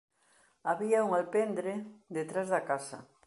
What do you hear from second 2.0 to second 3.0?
detrás da casa.